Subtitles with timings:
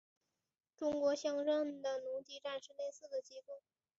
[0.75, 3.61] 中国乡镇的农机站是类似的机构。